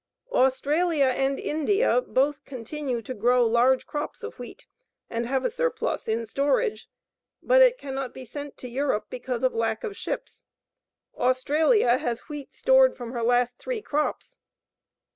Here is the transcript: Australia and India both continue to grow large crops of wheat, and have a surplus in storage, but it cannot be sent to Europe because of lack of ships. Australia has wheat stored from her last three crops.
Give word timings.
Australia 0.33 1.05
and 1.05 1.37
India 1.39 2.01
both 2.01 2.43
continue 2.43 3.03
to 3.03 3.13
grow 3.13 3.45
large 3.45 3.85
crops 3.85 4.23
of 4.23 4.39
wheat, 4.39 4.65
and 5.11 5.27
have 5.27 5.45
a 5.45 5.49
surplus 5.51 6.07
in 6.07 6.25
storage, 6.25 6.89
but 7.43 7.61
it 7.61 7.77
cannot 7.77 8.11
be 8.11 8.25
sent 8.25 8.57
to 8.57 8.67
Europe 8.67 9.05
because 9.11 9.43
of 9.43 9.53
lack 9.53 9.83
of 9.83 9.95
ships. 9.95 10.43
Australia 11.15 11.99
has 11.99 12.21
wheat 12.27 12.51
stored 12.51 12.97
from 12.97 13.11
her 13.11 13.21
last 13.21 13.59
three 13.59 13.79
crops. 13.83 14.39